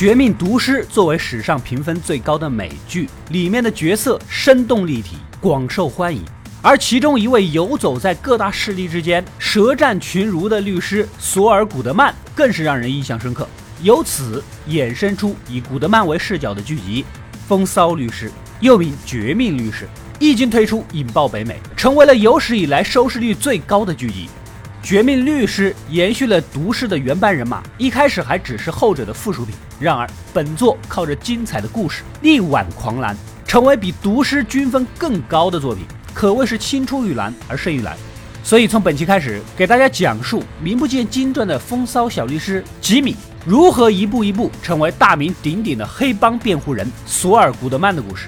[0.00, 6.24] 绝命毒师》作为史上评分最高的美剧，里面的角色生动立体，广受欢迎。
[6.62, 13.46] 而其中一位游走在各大势力之间、舌战群儒的律师索尔·古德曼，更是让人印象深刻。
[13.82, 17.04] 由此衍生出以古德曼为视角的剧集
[17.46, 18.30] 《风骚律师》，
[18.60, 19.84] 又名《绝命律师》，
[20.18, 24.30] 一经推出引爆北美，成为了有史以来收视率最高的剧集。
[24.82, 29.54] 《绝命律师》延续了毒师的原班人马，一开始还只是后者的附属品。
[29.78, 33.14] 然而，本作靠着精彩的故事力挽狂澜，
[33.46, 35.84] 成为比毒师均分更高的作品。
[36.14, 37.96] 可谓是青出于蓝而胜于蓝，
[38.42, 43.14] 所以从本期开始，给大家讲述名不见经传的风骚小律师吉米
[43.46, 48.26] 如何一步一步成为大名鼎鼎的黑帮辩护人索尔·古德曼的故事。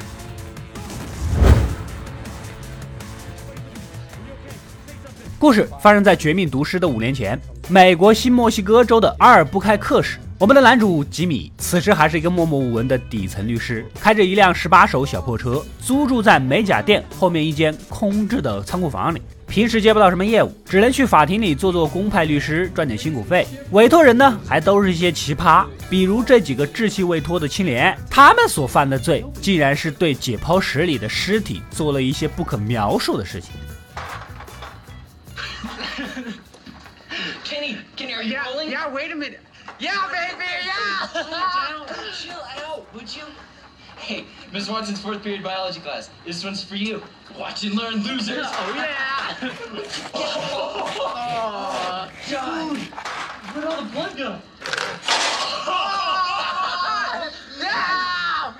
[5.42, 7.36] 故事发生在《绝命毒师》的五年前，
[7.68, 10.20] 美国新墨西哥州的阿尔布开克市。
[10.38, 19.20] 我们的男主吉米此时还是一个默默无闻的底层律师，开着一辆十八手小破车，租住在美甲店后面一间空置的仓库房里。
[19.48, 23.44] 平时接不到什么业务，只能去法庭里做做公派律师，赚点辛苦费。
[23.72, 33.50] 委托人呢，还都是一些奇葩，比如这几个稚气未脱的青年，他们所犯的罪，竟然是对解剖室里的尸体做了一些不可描述的事情。
[38.82, 41.08] Kenny，Kenny，are you rolling？Yeah，yeah，wait a minute。Yeah, baby, yeah!
[41.12, 43.22] Cool down, chill out, would you?
[43.96, 46.10] Hey, Miss Watson's fourth period biology class.
[46.24, 47.02] This one's for you.
[47.38, 48.46] Watch and learn, losers.
[48.48, 49.50] Oh, yeah!
[50.14, 52.74] oh, God.
[52.74, 52.82] Dude,
[53.54, 54.22] where'd all the blood go?
[57.60, 58.54] yeah!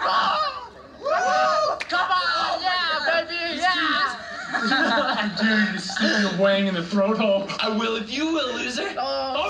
[1.89, 4.17] Come on, yeah, baby, yeah!
[4.55, 7.47] I dare you to stick your wang in the throat hole.
[7.59, 8.95] I will if you will, loser.
[8.99, 9.42] Oh.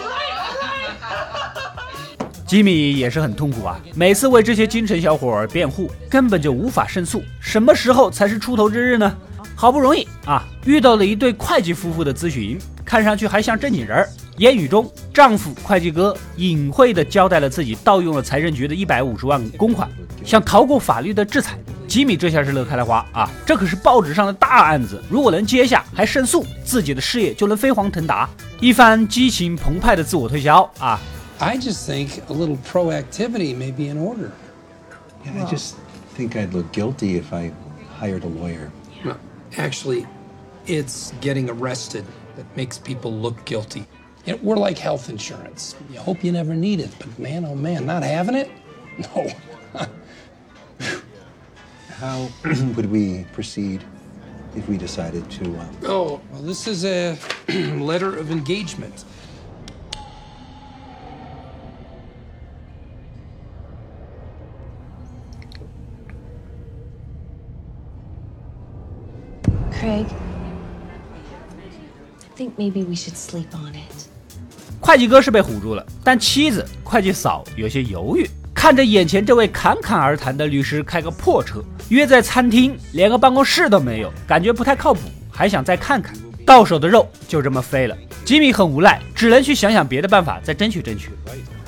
[2.53, 7.25] 吉米也是很痛苦啊，每次为这些京城小伙儿辩护，根本就无法胜诉。
[7.41, 9.11] 什么时候才是出头之日呢？
[9.57, 14.09] 好不容易啊，遇到了一对会计夫妇的咨询，看上去还像正经人儿。
[14.37, 19.89] 言语中，丈夫会计哥隐晦地交代了自己盗用了财政局的一百五十万公款，
[20.23, 21.59] 想逃过法律的制裁。
[21.89, 28.29] 吉米这下是乐开了花啊，这可是报纸上的大案子，如果能接下还胜诉，自己的事业就能飞黄腾达。
[28.61, 31.01] 一番激情澎湃的自我推销啊。
[31.43, 34.31] I just think a little proactivity may be in order.
[35.25, 35.77] Yeah, well, I just
[36.15, 37.53] think I'd look guilty if I
[37.97, 38.71] hired a lawyer.
[39.05, 39.19] Well,
[39.57, 40.07] actually,
[40.69, 43.87] it's getting arrested that makes people look guilty.
[44.25, 45.75] You know, we're like health insurance.
[45.91, 48.51] You hope you never need it, but man, oh man, not having it?
[49.15, 49.27] No.
[51.97, 52.29] How
[52.77, 53.83] would we proceed
[54.55, 55.57] if we decided to?
[55.57, 55.67] Uh...
[55.85, 57.17] Oh, well, this is a
[57.49, 59.05] letter of engagement.
[69.83, 70.07] Craig,
[72.23, 74.07] I think maybe we should sleep on it.
[74.81, 78.25] 会计哥是被唬住了，但妻子会计嫂有些犹豫。
[78.55, 85.01] 看着眼前这位侃侃而谈的律师开个破车，约在餐厅，连个办公室都没有，感觉不太靠谱，
[85.33, 86.15] 还想再看看。
[86.47, 87.97] 到手的肉就这么飞了。
[88.25, 91.11] 吉米很无奈，只能去想想别的办法，再争取争取。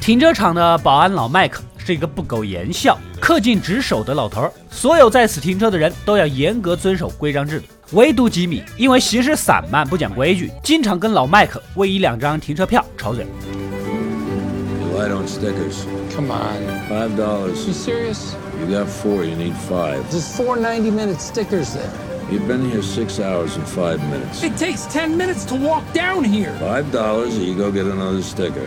[0.00, 13.24] 停车场的保安老麦克是一个不苟言笑、恪尽职守的老头儿，所有在此停车的人都要严格遵守规章制度，唯独吉米因为行事散漫、不讲规矩，经常跟老麦克为一两张停车票吵嘴。
[14.96, 15.84] Light on stickers.
[16.14, 16.88] Come on.
[16.88, 17.64] Five dollars.
[17.66, 18.34] You serious?
[18.60, 19.24] You got four.
[19.24, 20.02] You need five.
[20.10, 21.90] There's four 90-minute stickers there.
[22.30, 24.42] You've been here six hours and five minutes.
[24.42, 26.52] It takes ten minutes to walk down here.
[26.58, 28.66] Five dollars, or you go get another sticker.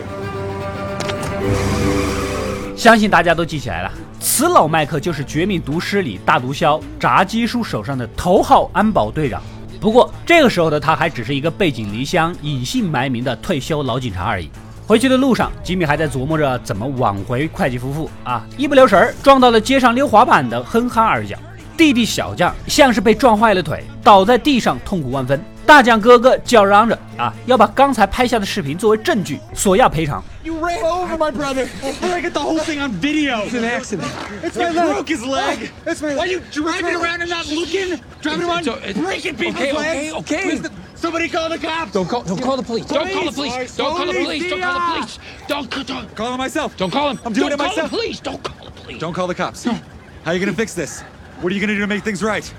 [2.76, 9.40] 相信大家都记起来了，此老麦克就是《绝命毒师》里大毒枭炸鸡叔手上的头号安保队长。
[9.80, 14.50] 不过这个时候的他还只是一个背井离乡、隐姓埋名的退休老警察而已。
[14.86, 21.38] 回去的路上，吉米还在琢磨着怎么挽回会计夫妇啊，一不留神撞到了街上溜滑板的哼哈二将。
[21.76, 25.40] 弟弟小将像是被撞坏了腿，倒在地上痛苦万分。
[25.67, 30.23] 大将哥哥叫嚷着啊，要把刚才拍下的视频作为证据，索要赔偿。
[30.43, 31.67] You ran over my brother.
[32.01, 33.45] I got the whole thing on video.
[33.45, 34.11] It's an accident.
[34.43, 34.93] It's my leg.
[34.93, 35.71] broke his leg.
[35.85, 36.17] It's my leg.
[36.17, 37.99] Why are you driving around and not looking?
[38.21, 38.65] Driving around,
[39.01, 40.13] breaking people's okay, legs.
[40.15, 40.69] Okay, okay.
[40.95, 41.91] Somebody call the cops.
[41.93, 42.23] Don't call.
[42.23, 42.85] Don't call the police.
[42.85, 43.75] Don't call the police.
[43.77, 44.49] Don't call the police.
[44.49, 45.19] Don't call the police.
[45.47, 45.83] Don't call.
[45.83, 46.77] Don't call him myself.
[46.77, 47.19] Don't call him.
[47.25, 47.89] I'm doing it myself.
[47.89, 48.19] Don't call the police.
[48.19, 48.99] Don't call the police.
[48.99, 49.63] Don't call the cops.
[49.65, 51.01] How are you gonna fix this?
[51.41, 52.53] What are you gonna do to make things right?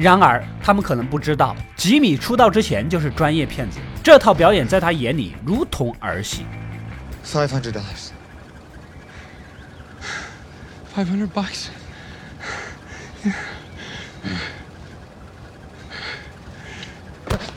[0.00, 6.46] 然而，他们可能不知道，吉米出道之前就是专业骗子，这套表演在他眼里如同儿戏。
[7.22, 8.08] Five hundred dollars.
[10.96, 11.68] Five hundred bucks.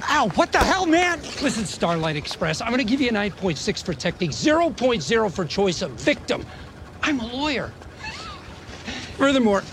[0.10, 1.20] Ow, what the hell, man?
[1.42, 5.92] Listen, Starlight Express, I'm gonna give you a 9.6 for technique, 0.0 for choice of
[5.92, 6.46] victim.
[7.02, 7.72] I'm a lawyer.
[9.18, 9.64] Furthermore,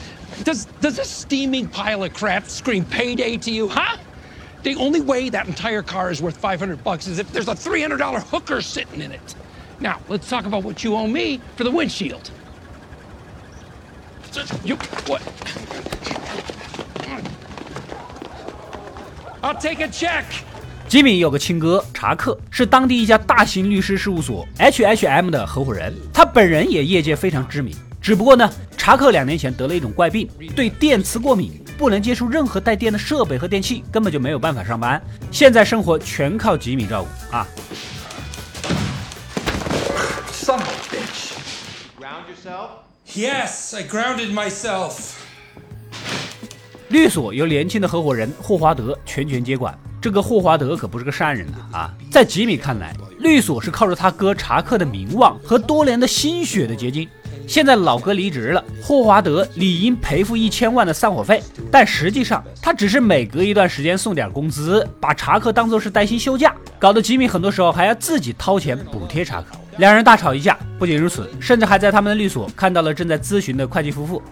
[0.44, 3.98] does, does a steaming pile of crap scream payday to you, huh?
[4.64, 8.00] The only way that entire car is worth 500 bucks is if there's a $300
[8.32, 9.36] hooker sitting in it.
[9.80, 12.32] Now, let's talk about what you owe me for the windshield.
[14.64, 14.76] You,
[15.08, 15.22] what?
[19.44, 20.26] I'll take a check.
[20.88, 27.76] 吉米有个亲哥查克，是当地一家大型律师事务所 H&M 的合伙人，他本人也业界非常知名。
[28.02, 34.99] 只不过呢， 查克两年前得了一种怪病，对电磁过敏，不能接触任何带电的设备和电器，根本就没有办法上班。
[35.31, 37.47] 现在生活全靠吉米照顾啊。
[40.32, 41.35] Son of a bitch.
[42.00, 42.71] Ground yourself.
[43.12, 45.11] Yes, I grounded myself.
[46.88, 49.79] 律所由年轻的合伙人霍华德全权接管。
[50.00, 51.81] 这个霍华德可不是个善人啊！
[51.81, 57.06] 啊，在吉米看来，律所是靠着他哥查克的名望和多年的心血的结晶。
[57.50, 69.47] 现在老哥离职了，霍华德理应赔付一千万的散伙费，但实际上他只是每隔一段时间送点工资，把查克当作是带薪休假，搞得吉米很多时候还要自己掏钱补贴查克。
[69.79, 74.23] 两人大吵一架，不仅如此，甚至还在他们的律所看到了正在咨询的会计夫妇。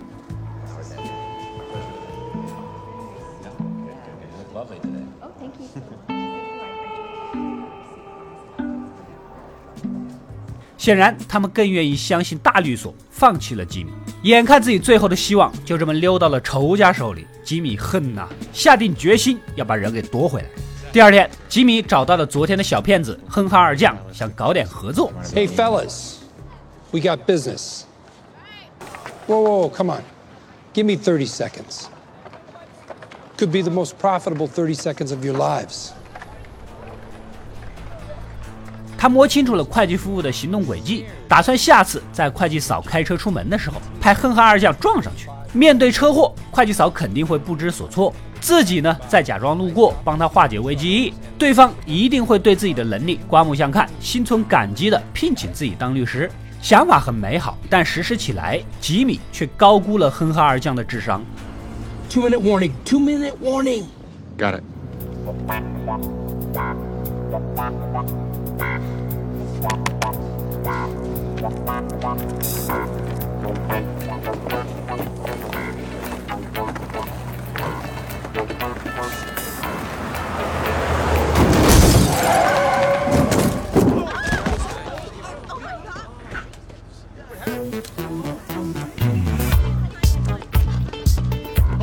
[10.79, 13.91] 显然，他们更愿意相信大律所，放弃了吉米。
[14.23, 20.47] 眼看自己最后的希望就这么溜到了仇家手里，吉米恨呐、下定决心要把人给夺回来。
[20.93, 25.13] 第二天，吉米找到了昨天的小骗子哼哈二将，想搞点合作。
[25.35, 26.15] Hey, fellas,
[26.93, 27.83] we got business.
[29.27, 30.03] Whoa, come on.
[30.73, 31.87] Give me thirty seconds.
[33.37, 35.91] Could be the most profitable thirty seconds of your lives.
[38.99, 45.29] 他摸清楚了会计夫妇的行动轨迹，打算下次在会计嫂开车出门的时候，派哼哈二将撞上去。
[45.53, 51.15] 面对车祸，会计嫂肯定会不知所措，自己呢再假装路过，帮他化解危机。
[51.39, 56.29] 对方一定会对自己的能力刮目相看，心存感激的聘请自己当律师。
[56.61, 61.25] 想法很美好，但实施起来，吉米却高估了哼哈二将的智商。
[62.11, 63.85] Two minute warning, two minute warning.
[64.37, 64.65] Got it.
[68.61, 68.65] Oh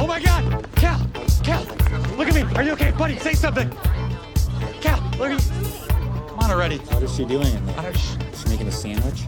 [0.08, 0.68] my god!
[0.76, 1.00] Cal!
[1.42, 1.64] Cal!
[2.18, 2.42] Look at me!
[2.56, 2.92] Are you okay?
[2.92, 3.70] Buddy, say something!
[4.82, 5.85] Cal, look at me!
[6.36, 6.80] Come on already.
[6.92, 7.46] What is she doing?
[8.34, 9.24] She's making a sandwich?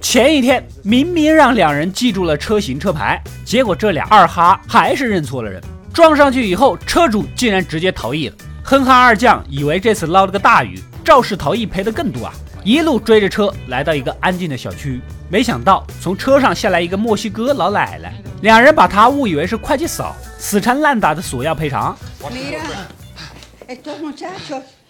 [0.00, 5.60] 前一天明明让两人记住了车型车牌，结果这俩二哈还是认错了人。
[5.92, 8.36] 撞上去以后，车主竟然直接逃逸了。
[8.62, 12.32] 哼哈二将以为这次捞了个大鱼，肇事逃逸赔的更多啊！
[12.62, 21.96] 一路追着车来到一个安静的小区，没想到从车上下来一个墨西哥老奶奶，两人把她误以为是会计嫂，死缠烂打的索要赔偿。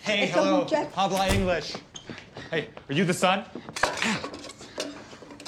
[0.06, 0.58] Hey, estos hello.
[0.58, 0.92] muchachos.
[0.94, 1.72] Habla English.
[2.50, 3.42] Hey, are you the son?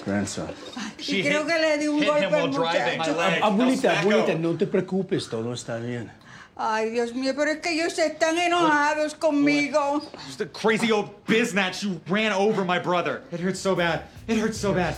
[0.02, 0.48] Grandson.
[0.96, 2.98] Y creo que le di un hit him al while driving.
[2.98, 3.16] muchacho.
[3.16, 3.42] My leg.
[3.42, 6.10] Abuelita, abuelita, no te preocupes, todo está bien.
[6.56, 10.00] Ay, Dios mío, pero es que ellos están enojados conmigo.
[10.26, 13.20] Just a crazy old biznatch who ran over my brother.
[13.30, 14.04] It hurts so bad.
[14.26, 14.94] It hurts so bad.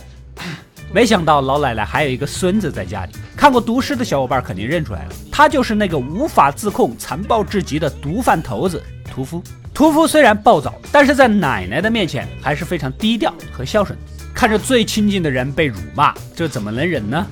[0.93, 8.81] 没想到老奶奶还有一个孙子在家里，看过毒师的小伙伴肯定认出来了，他就是那个无法自控、残暴至极的毒贩头子
[9.18, 9.42] 屠夫。
[9.72, 13.98] 屠夫虽然暴躁，但是在奶奶的面前还是非常低调和孝顺。
[14.32, 17.26] 看着最亲近的人被辱骂，这怎么能忍呢？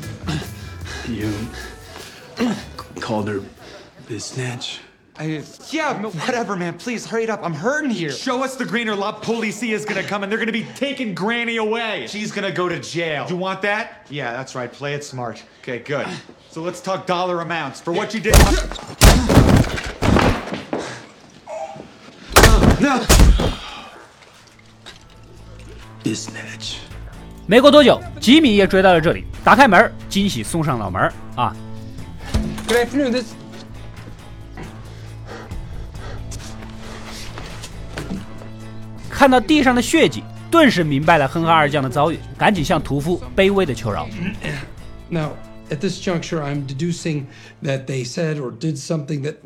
[1.08, 1.28] You
[3.00, 3.40] called her
[4.08, 4.76] Biznatch.
[5.18, 6.78] I, yeah, m- whatever, man.
[6.78, 7.44] Please hurry it up.
[7.44, 8.10] I'm hurting here.
[8.10, 11.14] Show us the green or La Policia is gonna come and they're gonna be taking
[11.14, 12.06] Granny away.
[12.08, 13.26] She's gonna go to jail.
[13.28, 14.06] You want that?
[14.08, 14.72] Yeah, that's right.
[14.72, 15.42] Play it smart.
[15.60, 16.06] Okay, good.
[16.50, 18.34] So let's talk dollar amounts for what you did.
[27.45, 31.01] 没过多久，吉米也追到了这里，打开门，惊喜送上脑门
[31.35, 31.55] 啊
[32.67, 33.11] ！Good afternoon.
[33.11, 33.33] This.
[39.09, 44.07] 看到地上的血迹，顿时明白了哼哈二将的遭遇，赶紧向屠夫卑微的求饶。
[45.09, 45.31] Now,
[45.69, 47.25] at this juncture, I'm deducing
[47.63, 49.37] that they said or did something that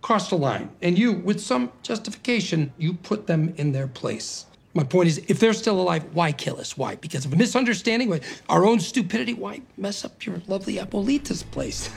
[0.00, 4.46] crossed a line, and you, with some justification, you put them in their place.
[4.74, 6.78] My point is, if they're still alive, why kill us?
[6.78, 6.96] Why?
[6.96, 9.34] Because of a misunderstanding, why our own stupidity?
[9.34, 11.88] Why mess up your lovely Apolita's place?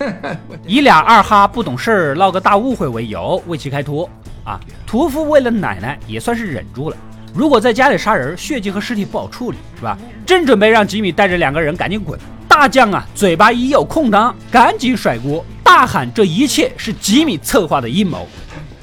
[0.67, 4.09] 以俩二哈不懂事儿闹个大误会为由为其开脱
[4.43, 4.59] 啊！
[4.85, 6.97] 屠夫为了奶奶也算是忍住了。
[7.33, 9.97] 如果在家里杀人，血迹和尸体不好处理，是吧？
[10.25, 18.27] 正准备让吉米带着两个人赶紧滚，大将啊，嘴巴一有空档，赶紧甩锅，大喊这一切是吉米策划的阴谋。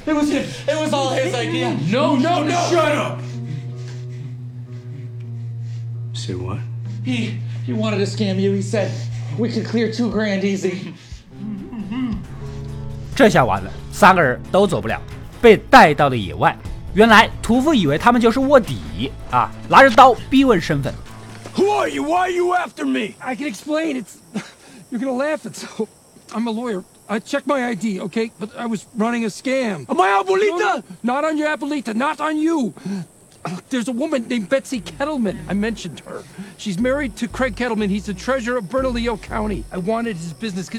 [0.05, 1.69] It was it was all his idea.
[1.91, 2.55] no, no, no!
[2.69, 3.19] Shut up!
[6.22, 6.58] Say what?
[7.04, 8.52] He he wanted to scam you.
[8.52, 8.90] He said
[9.38, 10.92] we could clear two grand easy.
[13.14, 15.00] 这下完了，三个人都走不了，
[15.40, 16.56] 被带到了野外。
[16.94, 20.92] 原来屠夫以为他们就是卧底啊，拿着刀逼问身份。
[21.56, 22.04] Who are you?
[22.04, 23.14] Why are you after me?
[23.18, 24.02] I can explain.
[24.02, 24.16] It's
[24.90, 25.44] you're gonna laugh.
[25.44, 25.64] It's
[26.32, 26.84] I'm a lawyer.
[27.08, 29.86] I checked my ID, okay, but I was running a scam.
[29.88, 30.58] Am I No, Abuelita?
[30.58, 32.74] no, not on your Abuelita, not on you.
[33.69, 35.37] There's a woman named Betsy Kettleman.
[35.47, 36.23] I mentioned her.
[36.57, 37.89] She's married to Craig Kettleman.
[37.89, 39.63] He's the treasurer of Bernalillo County.
[39.71, 40.69] I wanted his business.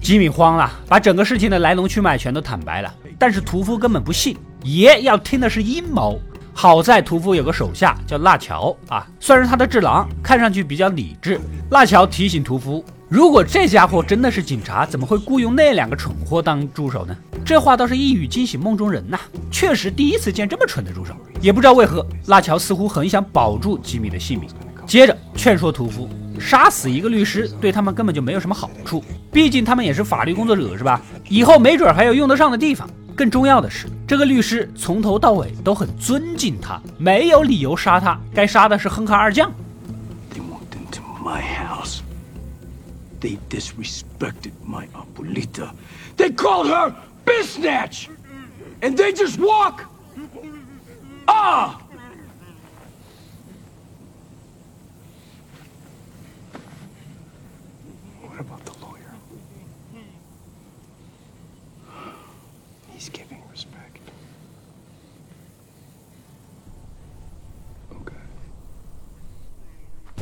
[0.00, 2.94] 吉米慌了，把整个事情的来龙去脉全都坦白了。
[3.18, 6.20] 但是屠夫根本不信，爷要听的是阴谋。
[6.54, 11.38] 好在屠夫有个手下叫辣乔啊，算是他的智囊，看上去比较理智。
[11.70, 17.16] 辣乔提醒屠夫，如果这家伙真的是警察，怎么会雇佣那两个蠢货当助手呢？
[17.44, 19.18] 这话倒是一语惊醒梦中人呐、
[19.50, 21.12] 确实第一次见这么蠢的助手。
[21.40, 24.48] 也不知道为何，辣乔似乎很想保住吉米的性命，
[24.86, 29.02] 接着劝说屠夫，杀死一个律师对他们根本就没有什么好处，
[29.32, 31.02] 毕竟他们也是法律工作者，是吧？
[31.28, 32.88] 以后没准还有用得上的地方。
[33.16, 38.16] 更重要的是，这个律师从头到尾都很尊敬他，没有理由杀他。
[38.32, 39.50] 该杀的是哼哈二将。
[40.32, 42.02] They walked into my house.
[43.19, 45.73] They disrespected my abuelita.
[46.17, 46.95] They called her
[47.25, 48.09] Bisnatch!
[48.81, 49.85] And they just walk!
[51.27, 51.81] Ah!
[58.21, 59.13] What about the lawyer?
[62.93, 63.99] He's giving respect.
[67.91, 68.13] Okay.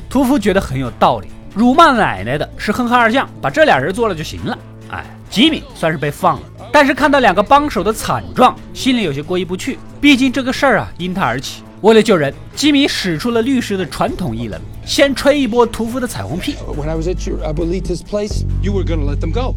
[0.10, 1.28] 屠夫觉得很有道理，
[1.59, 4.57] 辱骂奶奶的是哼哈二将，把这俩人做了就行了。
[4.93, 9.77] 哎，吉米算是被放了，但是看到两个帮手的惨状，心里有些过意不去。
[10.01, 11.65] 毕竟这个事儿啊，因他而起。
[11.81, 16.55] 为了救人，吉米使出了律师的传统异能，先吹一波屠夫的彩虹屁。
[16.77, 19.57] When I was at your Abuelita's place, you were gonna let them go.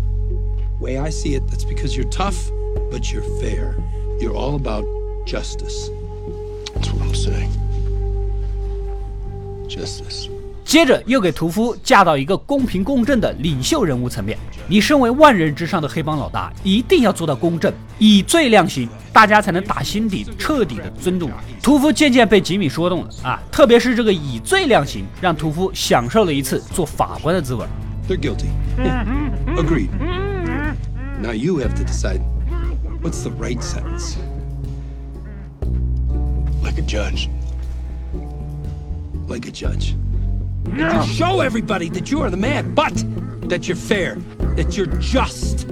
[0.79, 2.49] Way I see it, that's because you're tough,
[2.91, 3.75] but you're fair.
[4.19, 4.85] You're all about
[5.27, 5.91] justice.
[10.71, 14.37] 接着又给屠夫架到一个公平公正的领袖人物层面。
[14.69, 21.29] 你身为万人之上的黑帮老大，一定要做到公正，以罪量刑，大家才能打心底彻底的尊重。
[21.61, 27.65] 屠夫渐渐被吉米说动了啊，特别是这个以罪量刑，让屠夫享受了一次做法官的滋味。
[28.07, 28.47] They're guilty.
[29.57, 29.89] Agreed.
[31.21, 32.21] Now you have to decide
[33.01, 34.15] what's the right sentence.
[36.63, 37.27] Like a judge.
[39.27, 39.95] Like a judge.
[41.05, 42.93] Show everybody that you are the man, but
[43.49, 44.17] that you're fair,
[44.55, 45.65] that you're just.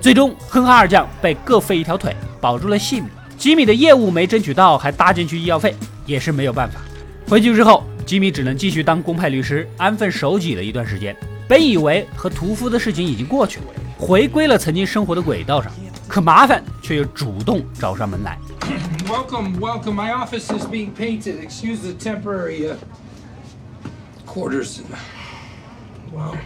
[0.00, 3.12] 最终，哼哈二将被各废一条腿，保住了性命。
[3.38, 5.74] 吉米的业务没争取到，还搭进去医药费，
[6.04, 6.80] 也是没有办法。
[7.28, 11.16] 回去之后，吉米只能继续当公派律师，安分守己了一段时间。
[11.48, 13.66] 本以为和屠夫的事情已经过去了，
[13.98, 15.72] 回归了曾经生活的轨道上，
[16.06, 18.38] 可麻烦却又主动找上门来。
[19.08, 19.94] Welcome, welcome.
[19.94, 21.40] My office is being painted.
[21.40, 22.76] Excuse the temporary
[24.30, 24.80] uh, quarters.
[26.12, 26.36] Wow.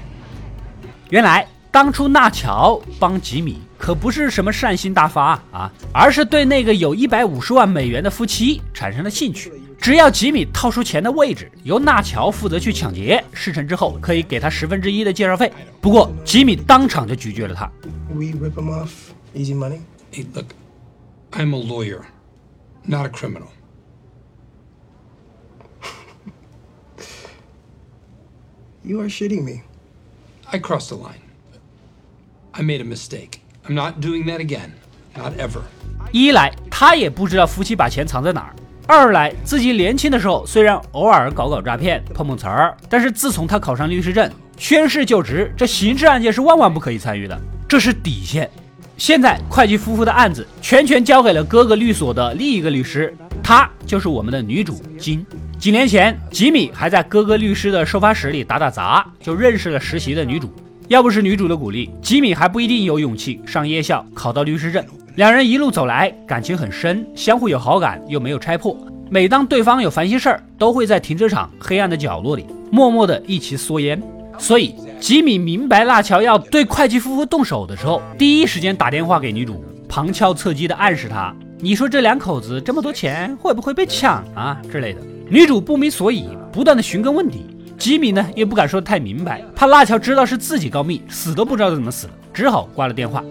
[1.10, 9.52] 原来当初纳乔帮吉米可不是什么善心大发啊，而是对那个有一百五十万美元的夫妻产生了兴趣。
[9.78, 15.52] 只要吉米掏出钱的位置，由纳乔负责去抢劫，事成之后可以给他十分之一的介绍费。
[15.80, 17.70] 不过吉米当场就拒绝了他。
[18.08, 18.90] We rip them off.
[19.34, 19.80] Easy money.
[20.10, 20.46] Hey, look,
[21.32, 22.02] I'm a lawyer,
[22.86, 23.48] not a criminal.
[28.86, 29.62] You are shitting me.
[30.52, 31.22] I crossed the line.
[32.52, 33.40] I made a mistake.
[33.66, 34.72] I'm not doing that again.
[35.16, 35.62] Not ever.
[36.12, 38.50] 一来他也不知道夫妻把钱藏在哪儿；
[38.86, 48.50] 二来自己年轻的时候虽然偶尔搞搞诈骗、碰碰瓷儿，但是自从他考上律师证、宣誓就职，这刑事案件是万万不可以参与的，这是底线。
[48.98, 55.24] 现在会计夫妇的案子全权交给了哥哥律所的另一个律师，她就是我们的女主金。
[55.58, 60.52] 几年前，吉米还在哥哥律师的收发室里打打杂，就认识了实习的女主。
[60.88, 64.84] 要不是女主的鼓励，吉米还不一定有勇气上夜校，考到律师证。
[65.16, 68.76] 两人一路走来，感情很深，相互有好感，又没有拆破。
[69.08, 74.02] 每当对方有烦心事儿，都会在停车场黑暗的角落里，默默的一起缩烟。
[74.38, 87.46] 所以，吉米明白辣乔要对会计夫妇动手的时候，第一时间打电话给女主，旁敲侧击的暗示她：“你说这两口子这么多钱，会不会被抢啊之类的？”女主不明所以，不断的寻根问底。
[87.78, 93.22] 吉米呢，也不敢说的太明白，怕辣乔知道是自己告密，死都不知道怎么死的，只好挂了电话。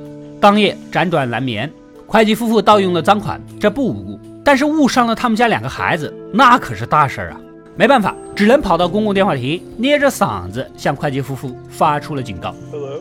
[0.42, 1.72] 当夜辗转难眠，
[2.06, 7.40] 会计夫妇盗用了赃款，这不无辜，但是误伤了他们家两个孩子，那可是大事儿啊！
[7.76, 12.54] 没办法，只能跑到公共电话亭，捏着嗓子向会计夫妇发出了警告。
[12.72, 13.00] Hello.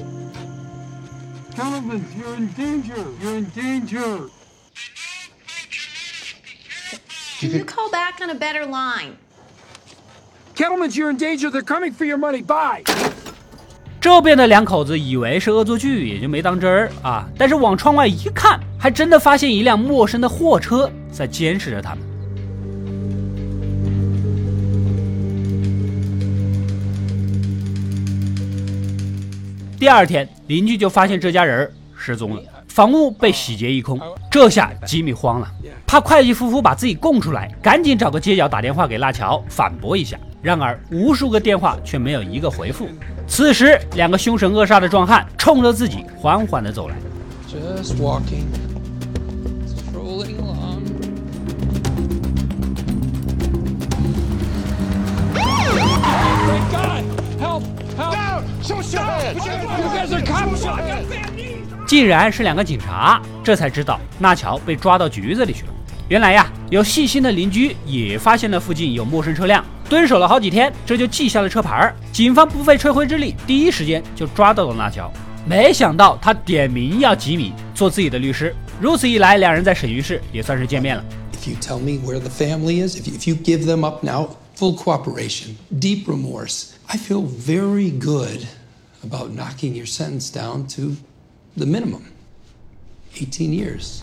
[1.55, 2.95] Gentlemen, you're in danger.
[3.23, 4.21] You're in danger.
[7.43, 9.17] Can you call back on a better line?
[10.55, 11.51] Kettleman, you're in danger.
[11.51, 12.41] They're coming for your money.
[12.41, 12.85] Bye.
[14.01, 17.29] 这边的两口子以为是恶作剧，也就没当真儿啊。
[17.37, 22.05] 但是往窗外一看，还真的发现一辆陌生的货车在监视着他们。
[29.81, 31.69] 第二天，邻居就发现这家人
[31.99, 34.01] 失踪了，房屋被洗劫一空。
[34.31, 35.49] 这下吉米慌了，
[35.87, 40.17] 怕会计夫妇把自己供出来，赶紧找个街角打电话给辣乔反驳一下。
[40.41, 42.89] 然而，无数个电话却没有一个回复。
[43.29, 46.97] 此时，两个凶神恶煞的壮汉冲着自己缓缓地走来。
[47.47, 48.47] Just walking,
[49.69, 50.81] strolling along.
[61.11, 61.52] Thank
[61.87, 65.69] 竟然是两个警察，这才知道纳乔被抓到局子里去了。
[66.09, 71.95] 原来呀，有细心的邻居也发现了附近有陌生车辆，蹲守了好几天，这就记下了车牌。
[72.13, 75.11] 警方不费吹灰之力，第一时间就抓到了纳乔。
[75.47, 81.05] 没想到他点名要吉米做自己的律师，如此一来，两人在审讯室也算是见面了。
[81.33, 84.37] If you tell me where the family is, if you, if you give them up now,
[84.57, 88.47] full cooperation, deep remorse, I feel very good
[89.03, 90.97] about knocking your sentence down to
[91.57, 92.01] the minimum
[93.15, 94.01] 18 years.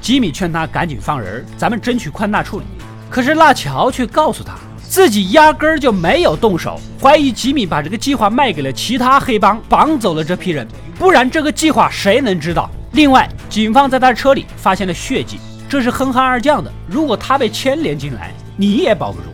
[0.00, 2.64] 吉米劝他赶紧放人，咱们争取宽大处理。
[3.10, 4.54] 可是辣乔却告诉他，
[4.88, 10.66] 自己压根儿就没有动手，怀疑吉米把这个计划卖给了其他黑帮，绑走了这批人，
[10.98, 12.70] 不然这个计划谁能知道？
[12.92, 19.28] 另外，警方在他车里发现了血迹，这是哼哈二将的，如果他被牵连进来，你也保不住。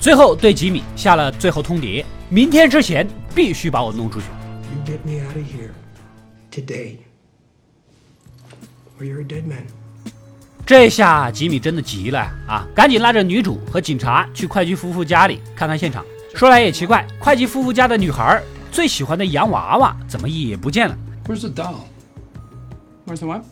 [0.00, 4.26] 最后对吉米下了最后通牒：明天之前必须把我弄出去。
[4.72, 5.70] You get me out of here
[6.53, 6.97] today,
[8.99, 9.65] or you're a dead man.
[10.65, 12.67] 这下吉米真的急了啊！
[12.75, 16.05] 赶紧拉着女主和警察去会计夫妇家里看看现场。
[16.35, 18.39] 说来也奇怪，会计夫妇家的女孩
[18.71, 20.95] 最喜欢的洋娃娃怎么也不见了？
[21.25, 21.85] Where's the doll?
[23.07, 23.43] Where's the what?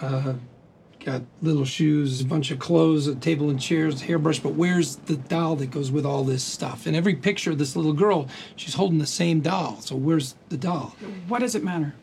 [0.00, 0.34] Uh,
[1.04, 5.16] got little shoes, a bunch of clothes, a table and chairs, hairbrush, but where's the
[5.28, 6.88] doll that goes with all this stuff?
[6.88, 9.76] In every picture of this little girl, she's holding the same doll.
[9.80, 10.96] So where's the doll?
[11.28, 11.94] What does it matter?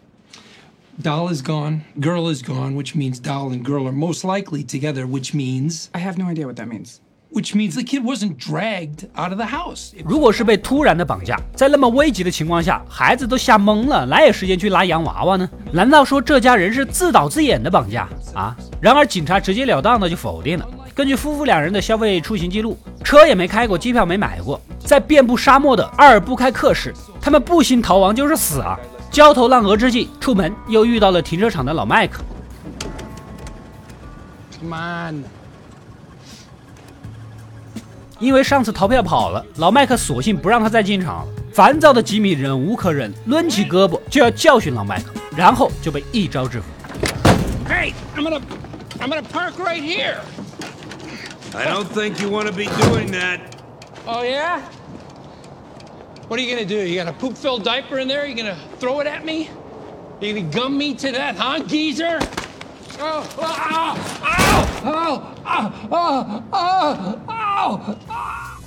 [1.02, 5.06] Doll is gone, girl is gone, which means doll and girl are most likely together,
[5.06, 5.88] which means.
[5.92, 7.00] I have no idea what that means.
[7.30, 9.92] Which means the kid wasn't dragged out of the house.
[10.06, 15.46] 如果是被突然的绑架，在那么危急的情况下，孩子都吓懵了，哪有时间去拉洋娃娃呢？
[15.70, 18.56] 难道说这家人是自导自演的绑架啊？
[18.80, 20.66] 然而警察直截了当的就否定了。
[20.94, 28.80] 根据夫妇两人的消费出行记录，车也没开过，机票没买过，在遍布沙漠的阿尔布开克市，他们步行逃亡就是死啊！
[29.10, 32.22] 焦头烂额之际，出门又遇到了停车场的老麦克。
[34.62, 35.22] On.
[38.18, 41.32] 因为上次逃票跑了，老麦克索性不让他再进场了。
[41.52, 46.66] 烦躁的吉米忍无可忍，抡起胳膊就要教训老麦克，然后就被一招制服。
[47.68, 48.40] Hey, I'm gonna,
[48.98, 50.16] I'm gonna park right here.
[51.54, 53.40] I don't think you want to be doing that.
[54.06, 54.60] Oh yeah?
[56.28, 56.74] What are you gonna do?
[56.74, 58.26] You got a poop-filled diaper in there?
[58.26, 59.48] You gonna throw it at me?
[60.20, 62.18] You gonna gum me to that, huh, geezer?
[62.98, 65.22] Oh, oh, oh, oh,
[65.92, 67.96] oh, oh, oh, oh.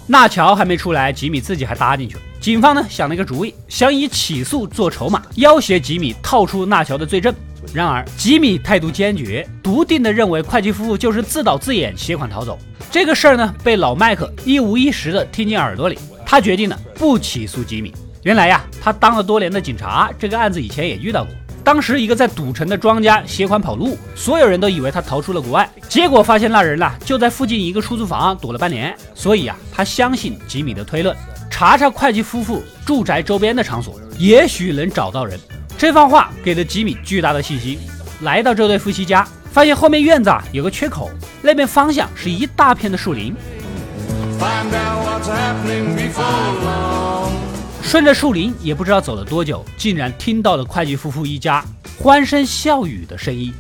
[0.07, 2.21] 纳乔还没出来，吉米自己还搭进去了。
[2.39, 7.35] 警方呢想了一个主意，想以起诉做筹码，要挟吉米套出纳乔的罪证。
[7.73, 12.57] 然而吉米态度坚决，笃定的认为会计夫妇就是自导自演携款逃走。
[12.89, 15.99] 这个事儿呢被老麦克一五一十的听进耳朵里，
[16.31, 17.91] 他决定了不起诉吉米。
[18.21, 21.33] 原来呀，他当了多年的警察，这个案子以前也遇到过。
[21.63, 28.95] 当时一个在赌城的庄家携款跑路，所有人都以为他逃出了国外，结果发现那人呐就在附近一个出租房躲了半年。
[29.15, 31.17] 所以啊，他相信吉米的推论，
[31.49, 35.39] 查查会计夫妇住宅周边的场所，也许能找到人。
[35.79, 37.79] 这番话给了吉米巨大的信心。
[38.21, 41.09] 来到这对夫妻家，发现后面院子啊有个缺口，
[41.41, 43.33] 那边方向是一大片的树林。
[47.81, 51.65] 顺着树林，也不知道走了多久，竟然听到了会计夫妇一家
[51.99, 53.53] 欢声笑语的声音。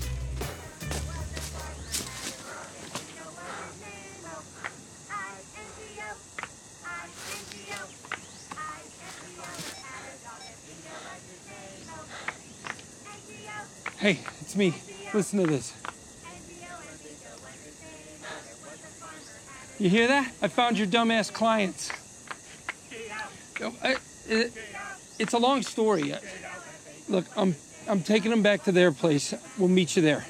[14.01, 14.75] Hey, it's me.
[15.11, 15.78] Listen to this.
[19.79, 20.25] You hear that?
[20.41, 21.89] I found your dumbass clients.
[23.81, 23.95] I,
[24.27, 24.51] it,
[25.17, 26.13] it's a long story.
[27.07, 27.55] Look, I'm
[27.87, 29.33] I'm taking them back to their place.
[29.57, 30.21] We'll meet you there.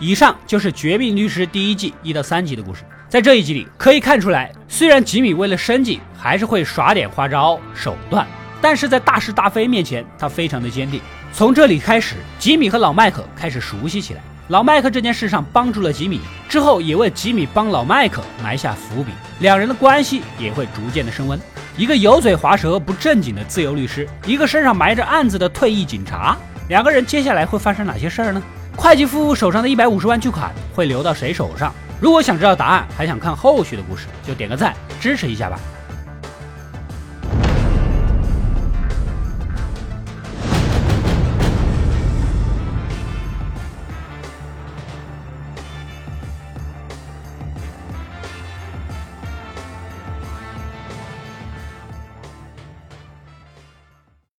[0.00, 2.82] 以上就是《绝命律师》第一季一到三集的故事。
[3.10, 8.26] 在这一集里，可以看出来，虽然吉米为了生计还是会耍点花招手段，
[8.62, 11.02] 但是在大是大非面前，他非常的坚定。
[11.34, 14.22] 从这里开始，吉米和老麦克开始熟悉起来。
[14.50, 21.40] 老麦克这件事上帮助了吉米，之后也为吉米帮老麦克埋下伏笔，两人的关系也会逐渐的升温。
[21.76, 26.36] 一个油嘴滑舌、不正经的自由律师，一个身上埋着案子的退役警察，
[26.68, 28.42] 两个人接下来会发生哪些事儿呢？
[28.74, 31.72] 会计夫妇手上的一百五十万巨款会流到谁手上？
[32.00, 35.60] 如果想知道答案，还想看后续的故事，就点个赞支持一下吧。